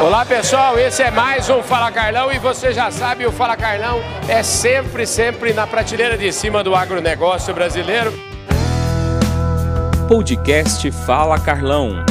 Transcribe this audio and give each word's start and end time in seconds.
Olá 0.00 0.24
pessoal, 0.24 0.78
esse 0.78 1.02
é 1.02 1.10
mais 1.10 1.50
um 1.50 1.60
Fala 1.60 1.90
Carlão 1.90 2.32
e 2.32 2.38
você 2.38 2.72
já 2.72 2.88
sabe, 2.88 3.26
o 3.26 3.32
Fala 3.32 3.56
Carlão 3.56 4.00
é 4.28 4.44
sempre, 4.44 5.04
sempre 5.04 5.52
na 5.52 5.66
prateleira 5.66 6.16
de 6.16 6.32
cima 6.32 6.62
do 6.62 6.72
agronegócio 6.72 7.52
brasileiro. 7.52 8.12
Podcast 10.06 10.88
Fala 11.04 11.40
Carlão. 11.40 12.04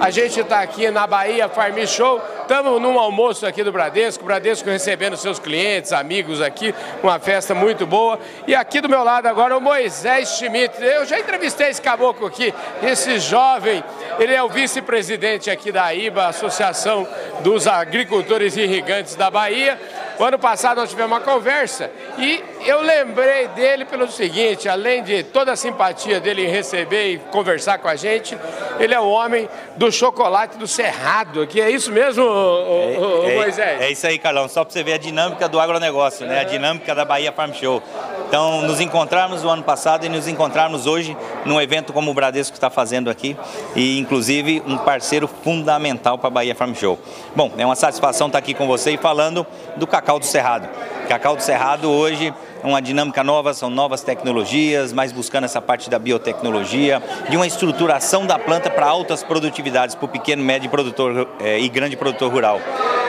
A 0.00 0.10
gente 0.10 0.40
está 0.40 0.60
aqui 0.60 0.90
na 0.90 1.06
Bahia 1.06 1.46
Farm 1.46 1.76
Show, 1.86 2.22
estamos 2.48 2.80
num 2.80 2.98
almoço 2.98 3.44
aqui 3.44 3.62
do 3.62 3.70
Bradesco, 3.70 4.24
Bradesco 4.24 4.70
recebendo 4.70 5.18
seus 5.18 5.38
clientes, 5.38 5.92
amigos 5.92 6.40
aqui, 6.40 6.74
uma 7.02 7.18
festa 7.18 7.54
muito 7.54 7.86
boa. 7.86 8.18
E 8.46 8.54
aqui 8.54 8.80
do 8.80 8.88
meu 8.88 9.04
lado 9.04 9.26
agora 9.26 9.54
o 9.54 9.60
Moisés 9.60 10.38
Schmidt. 10.38 10.82
Eu 10.82 11.04
já 11.04 11.20
entrevistei 11.20 11.68
esse 11.68 11.82
caboclo 11.82 12.26
aqui, 12.26 12.54
esse 12.82 13.18
jovem, 13.18 13.84
ele 14.18 14.32
é 14.32 14.42
o 14.42 14.48
vice-presidente 14.48 15.50
aqui 15.50 15.70
da 15.70 15.92
IBA, 15.92 16.26
Associação 16.26 17.06
dos 17.40 17.66
Agricultores 17.66 18.56
Irrigantes 18.56 19.14
da 19.14 19.30
Bahia. 19.30 19.78
O 20.18 20.24
ano 20.24 20.38
passado 20.38 20.78
nós 20.78 20.88
tivemos 20.88 21.12
uma 21.12 21.20
conversa 21.20 21.90
e 22.18 22.42
eu 22.66 22.82
lembrei 22.82 23.46
dele 23.48 23.84
pelo 23.84 24.10
seguinte, 24.10 24.68
além 24.68 25.04
de 25.04 25.22
toda 25.22 25.52
a 25.52 25.56
simpatia 25.56 26.18
dele 26.18 26.44
em 26.46 26.50
receber 26.50 27.12
e 27.12 27.18
conversar 27.18 27.78
com 27.78 27.86
a 27.86 27.94
gente, 27.94 28.36
ele 28.80 28.92
é 28.92 28.98
o 28.98 29.08
homem 29.08 29.48
do 29.76 29.90
chocolate 29.92 30.58
do 30.58 30.66
Cerrado, 30.66 31.46
que 31.46 31.60
é 31.60 31.70
isso 31.70 31.92
mesmo, 31.92 32.24
o, 32.24 33.24
é, 33.24 33.34
Moisés? 33.36 33.80
É, 33.80 33.86
é, 33.86 33.90
isso 33.92 34.06
aí, 34.06 34.18
Carlão, 34.18 34.48
só 34.48 34.64
para 34.64 34.72
você 34.72 34.82
ver 34.82 34.94
a 34.94 34.98
dinâmica 34.98 35.48
do 35.48 35.60
agronegócio, 35.60 36.26
né? 36.26 36.40
a 36.40 36.44
dinâmica 36.44 36.92
da 36.94 37.04
Bahia 37.04 37.30
Farm 37.30 37.52
Show. 37.52 37.80
Então, 38.28 38.62
nos 38.62 38.80
encontrarmos 38.80 39.44
o 39.44 39.48
ano 39.48 39.62
passado 39.62 40.04
e 40.04 40.08
nos 40.08 40.26
encontrarmos 40.28 40.86
hoje 40.86 41.16
num 41.46 41.60
evento 41.60 41.92
como 41.92 42.10
o 42.10 42.14
Bradesco 42.14 42.54
está 42.54 42.68
fazendo 42.68 43.08
aqui 43.08 43.36
e, 43.74 43.98
inclusive, 43.98 44.62
um 44.66 44.76
parceiro 44.76 45.26
fundamental 45.26 46.18
para 46.18 46.26
a 46.26 46.30
Bahia 46.30 46.54
Farm 46.54 46.74
Show. 46.74 46.98
Bom, 47.34 47.52
é 47.56 47.64
uma 47.64 47.76
satisfação 47.76 48.26
estar 48.26 48.38
aqui 48.38 48.52
com 48.52 48.66
você 48.66 48.90
e 48.90 48.96
falando 48.98 49.46
do 49.76 49.86
Cacau 49.86 50.18
do 50.18 50.26
Cerrado. 50.26 50.68
Cacau 51.08 51.34
do 51.34 51.42
Cerrado 51.42 51.90
hoje 51.90 52.34
é 52.62 52.66
uma 52.66 52.82
dinâmica 52.82 53.24
nova, 53.24 53.54
são 53.54 53.70
novas 53.70 54.02
tecnologias, 54.02 54.92
mais 54.92 55.10
buscando 55.10 55.44
essa 55.44 55.60
parte 55.60 55.88
da 55.88 55.98
biotecnologia, 55.98 57.02
de 57.30 57.36
uma 57.36 57.46
estruturação 57.46 58.26
da 58.26 58.38
planta 58.38 58.68
para 58.68 58.86
altas 58.86 59.22
produtividades 59.22 59.94
para 59.94 60.04
o 60.04 60.08
pequeno, 60.08 60.44
médio 60.44 60.68
produtor 60.68 61.26
eh, 61.40 61.60
e 61.60 61.68
grande 61.70 61.96
produtor 61.96 62.30
rural. 62.30 62.60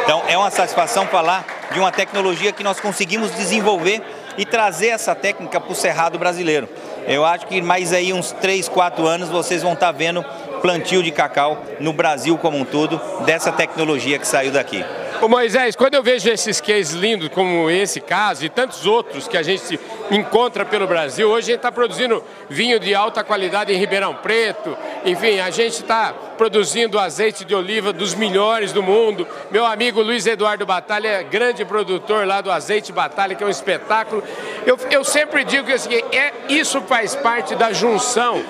Então 0.04 0.24
é 0.30 0.38
uma 0.38 0.50
satisfação 0.50 1.06
falar 1.08 1.46
de 1.74 1.80
uma 1.80 1.92
tecnologia 1.92 2.54
que 2.54 2.64
nós 2.64 2.80
conseguimos 2.80 3.32
desenvolver 3.32 4.02
e 4.38 4.46
trazer 4.46 4.88
essa 4.88 5.14
técnica 5.14 5.60
para 5.60 5.72
o 5.72 5.76
cerrado 5.76 6.18
brasileiro. 6.18 6.70
Eu 7.06 7.26
acho 7.26 7.48
que 7.48 7.62
mais 7.62 7.92
aí 7.92 8.14
uns 8.14 8.32
3, 8.32 8.70
4 8.70 9.06
anos 9.06 9.28
vocês 9.28 9.62
vão 9.62 9.74
estar 9.74 9.92
vendo 9.92 10.24
plantio 10.62 11.04
de 11.04 11.12
cacau 11.12 11.62
no 11.82 11.92
Brasil 11.92 12.38
como 12.38 12.58
um 12.58 12.64
todo, 12.64 13.00
dessa 13.26 13.52
tecnologia 13.52 14.18
que 14.18 14.28
saiu 14.28 14.54
daqui. 14.54 14.86
Ô 15.22 15.28
Moisés, 15.28 15.76
quando 15.76 15.96
eu 15.96 16.02
vejo 16.02 16.30
esses 16.30 16.62
cases 16.62 16.94
lindos 16.94 17.28
como 17.28 17.70
esse 17.70 18.00
caso 18.00 18.46
e 18.46 18.50
tantos 18.50 18.86
outros 18.86 19.28
que 19.28 19.36
a 19.36 19.44
gente 19.44 19.78
encontra 20.10 20.64
pelo 20.64 20.88
Brasil, 20.88 21.30
hoje 21.30 21.48
a 21.48 21.52
gente 21.52 21.58
está 21.58 21.72
produzindo 21.74 22.24
vinho 22.50 22.80
de 22.80 22.96
alta 22.96 23.22
qualidade 23.22 23.74
em 23.74 23.76
Ribeirão 23.76 24.16
Preto, 24.16 24.78
enfim, 25.04 25.42
a 25.42 25.50
gente 25.50 25.74
está 25.74 26.14
produzindo 26.38 26.98
azeite 26.98 27.44
de 27.44 27.54
oliva 27.54 27.92
dos 27.92 28.16
melhores 28.16 28.72
do 28.72 28.82
mundo. 28.82 29.28
Meu 29.52 29.66
amigo 29.66 30.02
Luiz 30.02 30.26
Eduardo 30.26 30.66
Batalha 30.66 31.10
é 31.10 31.24
grande 31.24 31.66
produtor 31.66 32.26
lá 32.26 32.40
do 32.40 32.50
Azeite 32.50 32.94
Batalha, 32.94 33.36
que 33.36 33.44
é 33.44 33.48
um 33.48 33.50
espetáculo. 33.50 34.24
Eu, 34.66 34.80
eu 34.90 35.04
sempre 35.04 35.44
digo 35.44 35.66
que 35.66 35.74
assim, 35.74 35.96
é, 36.14 36.32
isso 36.48 36.80
faz 36.84 37.14
parte 37.14 37.56
da 37.56 37.74
junção 37.74 38.42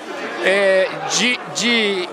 é, 0.44 0.88
de, 1.18 1.36
de, 1.52 2.08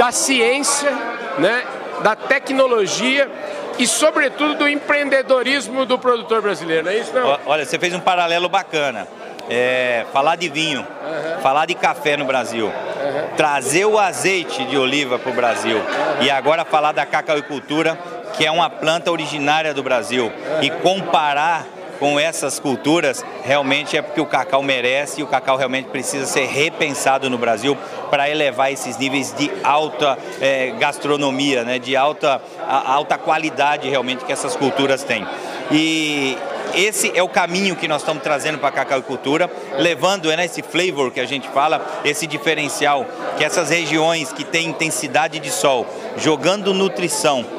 da 0.00 0.10
ciência, 0.10 0.90
né, 1.38 1.64
da 2.02 2.16
tecnologia 2.16 3.30
e, 3.78 3.86
sobretudo, 3.86 4.56
do 4.56 4.68
empreendedorismo 4.68 5.86
do 5.86 5.98
produtor 5.98 6.42
brasileiro, 6.42 6.88
é 6.88 6.98
isso? 6.98 7.12
Não? 7.12 7.38
Olha, 7.46 7.64
você 7.64 7.78
fez 7.78 7.94
um 7.94 8.00
paralelo 8.00 8.48
bacana. 8.48 9.06
É, 9.50 10.04
falar 10.12 10.36
de 10.36 10.46
vinho, 10.50 10.80
uhum. 10.80 11.40
falar 11.40 11.64
de 11.64 11.74
café 11.74 12.18
no 12.18 12.26
Brasil, 12.26 12.66
uhum. 12.66 13.34
trazer 13.34 13.86
o 13.86 13.98
azeite 13.98 14.62
de 14.66 14.76
oliva 14.76 15.18
para 15.18 15.32
o 15.32 15.34
Brasil 15.34 15.78
uhum. 15.78 16.22
e 16.22 16.30
agora 16.30 16.66
falar 16.66 16.92
da 16.92 17.06
cacauicultura, 17.06 17.98
que 18.36 18.44
é 18.44 18.50
uma 18.50 18.68
planta 18.68 19.10
originária 19.10 19.72
do 19.72 19.82
Brasil, 19.82 20.30
e 20.60 20.68
comparar 20.68 21.64
com 21.98 22.18
essas 22.18 22.58
culturas, 22.58 23.24
realmente 23.42 23.96
é 23.96 24.02
porque 24.02 24.20
o 24.20 24.26
cacau 24.26 24.62
merece 24.62 25.20
e 25.20 25.24
o 25.24 25.26
cacau 25.26 25.56
realmente 25.56 25.88
precisa 25.88 26.26
ser 26.26 26.46
repensado 26.46 27.28
no 27.28 27.38
Brasil 27.38 27.76
para 28.10 28.28
elevar 28.30 28.72
esses 28.72 28.96
níveis 28.96 29.34
de 29.36 29.50
alta 29.62 30.18
é, 30.40 30.70
gastronomia, 30.78 31.64
né, 31.64 31.78
de 31.78 31.96
alta, 31.96 32.40
a, 32.66 32.92
alta 32.92 33.18
qualidade 33.18 33.88
realmente 33.88 34.24
que 34.24 34.32
essas 34.32 34.56
culturas 34.56 35.02
têm. 35.02 35.26
E 35.70 36.36
esse 36.74 37.10
é 37.16 37.22
o 37.22 37.28
caminho 37.28 37.76
que 37.76 37.88
nós 37.88 38.02
estamos 38.02 38.22
trazendo 38.22 38.58
para 38.58 38.68
a 38.68 38.72
cacauicultura, 38.72 39.50
levando 39.78 40.28
né, 40.28 40.44
esse 40.44 40.62
flavor 40.62 41.10
que 41.10 41.20
a 41.20 41.26
gente 41.26 41.48
fala, 41.48 41.84
esse 42.04 42.26
diferencial, 42.26 43.06
que 43.36 43.44
essas 43.44 43.70
regiões 43.70 44.32
que 44.32 44.44
têm 44.44 44.68
intensidade 44.68 45.38
de 45.38 45.50
sol, 45.50 45.86
jogando 46.16 46.72
nutrição, 46.74 47.57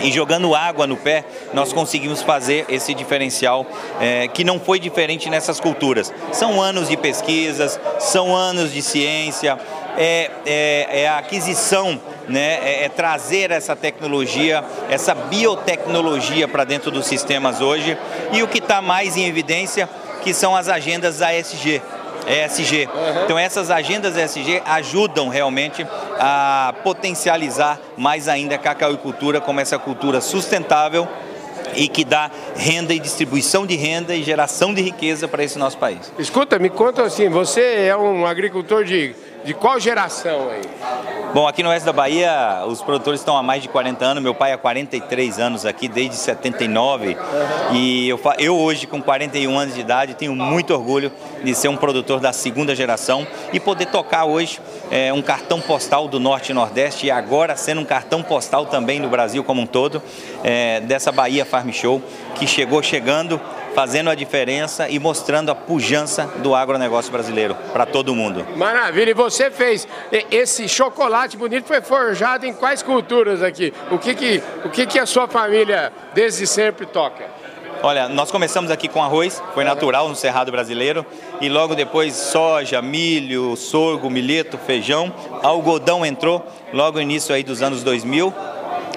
e 0.00 0.10
jogando 0.10 0.54
água 0.54 0.86
no 0.86 0.96
pé, 0.96 1.24
nós 1.52 1.72
conseguimos 1.72 2.22
fazer 2.22 2.64
esse 2.68 2.94
diferencial 2.94 3.66
é, 4.00 4.28
que 4.28 4.44
não 4.44 4.58
foi 4.58 4.78
diferente 4.78 5.30
nessas 5.30 5.60
culturas. 5.60 6.12
São 6.32 6.60
anos 6.60 6.88
de 6.88 6.96
pesquisas, 6.96 7.78
são 7.98 8.34
anos 8.34 8.72
de 8.72 8.82
ciência, 8.82 9.58
é, 9.96 10.30
é, 10.44 11.02
é 11.02 11.08
a 11.08 11.18
aquisição, 11.18 12.00
né, 12.28 12.58
é, 12.62 12.84
é, 12.84 12.88
trazer 12.88 13.50
essa 13.50 13.74
tecnologia, 13.74 14.62
essa 14.90 15.14
biotecnologia 15.14 16.46
para 16.46 16.64
dentro 16.64 16.90
dos 16.90 17.06
sistemas 17.06 17.60
hoje. 17.60 17.96
E 18.32 18.42
o 18.42 18.48
que 18.48 18.58
está 18.58 18.82
mais 18.82 19.16
em 19.16 19.26
evidência, 19.26 19.88
que 20.22 20.34
são 20.34 20.54
as 20.54 20.68
agendas 20.68 21.22
ASG. 21.22 21.80
ESG. 22.26 22.88
Uhum. 22.92 23.24
Então 23.24 23.38
essas 23.38 23.70
agendas 23.70 24.16
ESG 24.16 24.60
ajudam 24.66 25.28
realmente 25.28 25.86
a 26.18 26.74
potencializar 26.82 27.80
mais 27.96 28.28
ainda 28.28 28.54
a 28.54 28.58
cacauicultura 28.58 29.40
como 29.40 29.60
essa 29.60 29.78
cultura 29.78 30.20
sustentável 30.20 31.08
e 31.74 31.88
que 31.88 32.04
dá 32.04 32.30
renda 32.56 32.94
e 32.94 32.98
distribuição 32.98 33.66
de 33.66 33.76
renda 33.76 34.14
e 34.14 34.22
geração 34.22 34.72
de 34.72 34.80
riqueza 34.80 35.28
para 35.28 35.44
esse 35.44 35.58
nosso 35.58 35.78
país. 35.78 36.12
Escuta, 36.18 36.58
me 36.58 36.70
conta 36.70 37.02
assim, 37.02 37.28
você 37.28 37.86
é 37.88 37.96
um 37.96 38.26
agricultor 38.26 38.84
de 38.84 39.14
de 39.46 39.54
qual 39.54 39.78
geração 39.78 40.50
aí? 40.50 40.62
Bom, 41.32 41.46
aqui 41.46 41.62
no 41.62 41.68
oeste 41.68 41.86
da 41.86 41.92
Bahia, 41.92 42.64
os 42.66 42.82
produtores 42.82 43.20
estão 43.20 43.36
há 43.36 43.42
mais 43.44 43.62
de 43.62 43.68
40 43.68 44.04
anos. 44.04 44.22
Meu 44.22 44.34
pai 44.34 44.52
há 44.52 44.58
43 44.58 45.38
anos 45.38 45.64
aqui, 45.64 45.86
desde 45.86 46.16
79. 46.16 47.10
Uhum. 47.10 47.74
E 47.76 48.08
eu, 48.08 48.20
eu 48.38 48.56
hoje, 48.56 48.88
com 48.88 49.00
41 49.00 49.56
anos 49.56 49.74
de 49.74 49.80
idade, 49.80 50.14
tenho 50.14 50.34
muito 50.34 50.74
orgulho 50.74 51.12
de 51.44 51.54
ser 51.54 51.68
um 51.68 51.76
produtor 51.76 52.18
da 52.18 52.32
segunda 52.32 52.74
geração 52.74 53.24
e 53.52 53.60
poder 53.60 53.86
tocar 53.86 54.24
hoje 54.24 54.60
é, 54.90 55.12
um 55.12 55.22
cartão 55.22 55.60
postal 55.60 56.08
do 56.08 56.18
Norte 56.18 56.50
e 56.50 56.54
Nordeste 56.54 57.06
e 57.06 57.10
agora 57.10 57.54
sendo 57.54 57.82
um 57.82 57.84
cartão 57.84 58.24
postal 58.24 58.66
também 58.66 59.00
do 59.00 59.08
Brasil 59.08 59.44
como 59.44 59.62
um 59.62 59.66
todo, 59.66 60.02
é, 60.42 60.80
dessa 60.80 61.12
Bahia 61.12 61.44
Farm 61.44 61.70
Show, 61.70 62.02
que 62.34 62.48
chegou 62.48 62.82
chegando 62.82 63.40
fazendo 63.76 64.08
a 64.08 64.14
diferença 64.14 64.88
e 64.88 64.98
mostrando 64.98 65.50
a 65.50 65.54
pujança 65.54 66.24
do 66.38 66.54
agronegócio 66.54 67.12
brasileiro 67.12 67.54
para 67.74 67.84
todo 67.84 68.14
mundo. 68.14 68.46
Maravilha, 68.56 69.10
e 69.10 69.14
você 69.14 69.50
fez 69.50 69.86
esse 70.30 70.66
chocolate 70.66 71.36
bonito 71.36 71.66
foi 71.66 71.82
forjado 71.82 72.46
em 72.46 72.54
quais 72.54 72.82
culturas 72.82 73.42
aqui? 73.42 73.74
O 73.90 73.98
que 73.98 74.14
que, 74.14 74.42
o 74.64 74.70
que, 74.70 74.86
que 74.86 74.98
a 74.98 75.04
sua 75.04 75.28
família 75.28 75.92
desde 76.14 76.46
sempre 76.46 76.86
toca? 76.86 77.26
Olha, 77.82 78.08
nós 78.08 78.30
começamos 78.30 78.70
aqui 78.70 78.88
com 78.88 79.02
arroz, 79.02 79.42
foi 79.52 79.62
natural 79.62 80.08
no 80.08 80.16
Cerrado 80.16 80.50
brasileiro, 80.50 81.04
e 81.42 81.50
logo 81.50 81.74
depois 81.74 82.14
soja, 82.14 82.80
milho, 82.80 83.56
sorgo, 83.56 84.08
milheto, 84.08 84.56
feijão, 84.56 85.12
algodão 85.42 86.04
entrou 86.04 86.42
logo 86.72 86.96
no 86.96 87.02
início 87.02 87.34
aí 87.34 87.42
dos 87.42 87.60
anos 87.60 87.82
2000, 87.82 88.32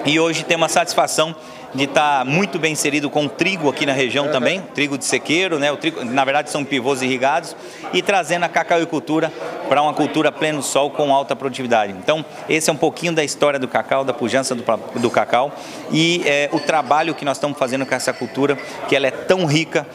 e 0.06 0.18
hoje 0.18 0.42
tem 0.42 0.56
uma 0.56 0.70
satisfação 0.70 1.36
de 1.74 1.84
estar 1.84 2.20
tá 2.20 2.24
muito 2.24 2.58
bem 2.58 2.72
inserido 2.72 3.08
com 3.08 3.26
o 3.26 3.28
trigo 3.28 3.68
aqui 3.68 3.86
na 3.86 3.92
região 3.92 4.26
uhum. 4.26 4.32
também, 4.32 4.60
trigo 4.74 4.98
de 4.98 5.04
sequeiro, 5.04 5.58
né? 5.58 5.70
O 5.70 5.76
trigo, 5.76 6.04
na 6.04 6.24
verdade 6.24 6.50
são 6.50 6.64
pivôs 6.64 7.02
irrigados, 7.02 7.56
e 7.92 8.02
trazendo 8.02 8.44
a 8.44 8.48
cacauicultura 8.48 9.32
para 9.68 9.80
uma 9.82 9.94
cultura 9.94 10.32
pleno 10.32 10.62
sol 10.62 10.90
com 10.90 11.14
alta 11.14 11.36
produtividade. 11.36 11.92
Então, 11.92 12.24
esse 12.48 12.68
é 12.68 12.72
um 12.72 12.76
pouquinho 12.76 13.12
da 13.12 13.22
história 13.22 13.58
do 13.58 13.68
cacau, 13.68 14.04
da 14.04 14.12
pujança 14.12 14.54
do, 14.54 14.64
do 14.98 15.10
cacau 15.10 15.52
e 15.92 16.22
é, 16.24 16.48
o 16.52 16.58
trabalho 16.58 17.14
que 17.14 17.24
nós 17.24 17.36
estamos 17.36 17.58
fazendo 17.58 17.86
com 17.86 17.94
essa 17.94 18.12
cultura, 18.12 18.56
que 18.88 18.96
ela 18.96 19.06
é 19.06 19.10
tão 19.10 19.46
rica 19.46 19.86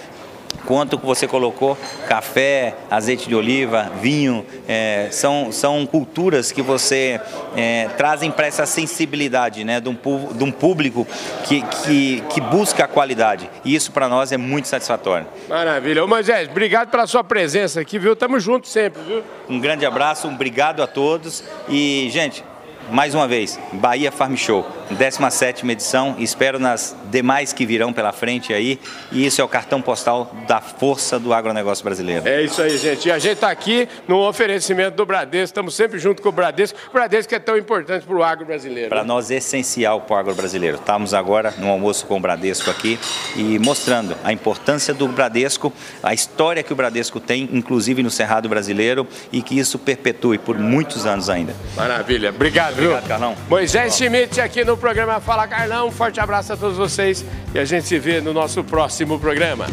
quanto 0.65 0.97
que 0.97 1.06
você 1.06 1.27
colocou, 1.27 1.77
café, 2.07 2.75
azeite 2.89 3.27
de 3.27 3.35
oliva, 3.35 3.91
vinho, 4.01 4.45
é, 4.67 5.07
são, 5.12 5.51
são 5.51 5.85
culturas 5.85 6.51
que 6.51 6.62
você 6.62 7.19
é, 7.56 7.89
trazem 7.97 8.31
para 8.31 8.47
essa 8.47 8.65
sensibilidade 8.65 9.63
né, 9.63 9.79
de, 9.79 9.89
um, 9.89 9.97
de 10.33 10.44
um 10.44 10.51
público 10.51 11.07
que, 11.44 11.62
que, 11.62 12.23
que 12.29 12.41
busca 12.41 12.85
a 12.85 12.88
qualidade. 12.88 13.50
E 13.63 13.75
isso 13.75 13.91
para 13.91 14.07
nós 14.07 14.31
é 14.31 14.38
muito 14.38 14.67
satisfatório. 14.67 15.27
Maravilha. 15.47 16.03
Ô 16.03 16.07
Moisés, 16.07 16.50
obrigado 16.50 16.89
pela 16.89 17.07
sua 17.07 17.23
presença 17.23 17.79
aqui, 17.81 18.00
viu? 18.00 18.15
Tamo 18.15 18.39
junto 18.39 18.68
sempre, 18.68 19.01
viu? 19.01 19.23
Um 19.47 19.59
grande 19.59 19.85
abraço, 19.85 20.27
um 20.27 20.33
obrigado 20.33 20.81
a 20.81 20.88
todos 20.88 21.44
e, 21.69 22.09
gente, 22.11 22.44
mais 22.89 23.15
uma 23.15 23.27
vez, 23.27 23.59
Bahia 23.73 24.11
Farm 24.11 24.35
Show, 24.35 24.65
17 24.91 25.69
edição, 25.69 26.15
espero 26.19 26.59
nas 26.59 26.95
demais 27.09 27.51
que 27.51 27.65
virão 27.65 27.91
pela 27.91 28.11
frente 28.11 28.53
aí, 28.53 28.79
e 29.11 29.25
isso 29.25 29.41
é 29.41 29.43
o 29.43 29.47
cartão 29.47 29.81
postal 29.81 30.35
da 30.47 30.61
força 30.61 31.19
do 31.19 31.33
agronegócio 31.33 31.83
brasileiro. 31.83 32.27
É 32.27 32.43
isso 32.43 32.61
aí, 32.61 32.77
gente. 32.77 33.07
E 33.07 33.11
a 33.11 33.19
gente 33.19 33.33
está 33.33 33.49
aqui 33.49 33.87
no 34.07 34.27
oferecimento 34.27 34.95
do 34.95 35.05
Bradesco, 35.05 35.45
estamos 35.45 35.75
sempre 35.75 35.99
junto 35.99 36.21
com 36.21 36.29
o 36.29 36.31
Bradesco, 36.31 36.77
o 36.89 36.93
Bradesco 36.93 37.33
é 37.33 37.39
tão 37.39 37.57
importante 37.57 38.05
para 38.05 38.15
o 38.15 38.23
agro 38.23 38.45
brasileiro. 38.45 38.89
Para 38.89 39.01
né? 39.01 39.07
nós, 39.07 39.31
é 39.31 39.35
essencial 39.35 40.01
para 40.01 40.15
o 40.15 40.19
agro 40.19 40.35
brasileiro. 40.35 40.77
Estamos 40.77 41.13
agora 41.13 41.53
no 41.57 41.69
almoço 41.69 42.05
com 42.05 42.17
o 42.17 42.19
Bradesco 42.19 42.69
aqui 42.69 42.99
e 43.35 43.57
mostrando 43.59 44.15
a 44.23 44.31
importância 44.31 44.93
do 44.93 45.07
Bradesco, 45.07 45.73
a 46.03 46.13
história 46.13 46.63
que 46.63 46.73
o 46.73 46.75
Bradesco 46.75 47.19
tem, 47.19 47.49
inclusive 47.51 48.03
no 48.03 48.09
Cerrado 48.09 48.47
brasileiro, 48.47 49.07
e 49.31 49.41
que 49.41 49.57
isso 49.57 49.79
perpetue 49.79 50.37
por 50.37 50.57
muitos 50.57 51.05
anos 51.05 51.29
ainda. 51.29 51.55
Maravilha. 51.75 52.29
Obrigado, 52.29 52.75
Obrigado 52.75 53.07
Carlão. 53.07 53.36
Moisés 53.50 53.95
Schmidt 53.95 54.42
aqui 54.42 54.66
no 54.66 54.75
programa 54.75 55.22
Fala 55.22 55.48
Carlão. 55.48 55.88
Um 55.88 55.92
forte 55.92 56.19
abraço 56.19 56.51
a 56.54 56.57
todos 56.57 56.77
vocês 56.77 57.24
e 57.54 57.60
a 57.60 57.63
gente 57.63 57.88
se 57.88 57.98
vê 57.98 58.19
no 58.19 58.33
nosso 58.33 58.63
próximo 58.63 59.18
programa. 59.18 59.68